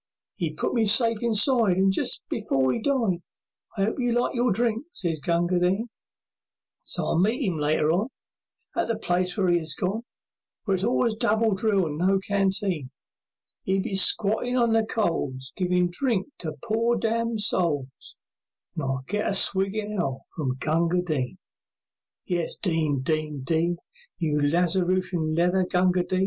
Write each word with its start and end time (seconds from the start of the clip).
'E 0.39 0.51
put 0.55 0.73
me 0.73 0.83
safe 0.83 1.21
inside, 1.21 1.77
And 1.77 1.91
just 1.93 2.27
before 2.27 2.73
'e 2.73 2.81
died, 2.81 3.21
"I 3.77 3.85
'ope 3.85 3.99
you 3.99 4.13
liked 4.19 4.33
your 4.33 4.51
drink," 4.51 4.85
sez 4.89 5.19
Gunga 5.21 5.59
Din. 5.59 5.89
So 6.81 7.05
I'll 7.05 7.23
see 7.23 7.45
'im 7.45 7.59
later 7.59 7.91
on, 7.91 8.07
In 8.75 8.85
the 8.87 8.97
place 8.97 9.37
where 9.37 9.47
'e 9.51 9.59
is 9.59 9.75
gone, 9.75 10.01
Where 10.63 10.73
it's 10.73 10.83
always 10.83 11.13
double 11.13 11.53
drill 11.53 11.85
and 11.85 11.99
no 11.99 12.17
canteen; 12.17 12.89
'E'll 13.67 13.83
be 13.83 13.93
squattin' 13.93 14.57
on 14.57 14.73
the 14.73 14.83
coals, 14.87 15.53
Givin' 15.55 15.89
drink 15.91 16.25
to 16.39 16.55
poor 16.63 16.97
damned 16.97 17.41
souls, 17.41 18.17
And 18.73 18.81
I'll 18.83 19.03
get 19.07 19.27
a 19.29 19.35
swig 19.35 19.75
in 19.75 19.95
hell 19.97 20.25
from 20.35 20.55
Gunga 20.57 21.03
Din! 21.03 21.37
And 22.27 22.37
it's 22.39 22.55
"Din! 22.55 23.03
Din! 23.03 23.43
Din!" 23.43 23.77
You 24.17 24.39
Lazarushian 24.39 25.35
leather 25.37 25.63
Gunga 25.63 26.03
Din! 26.03 26.19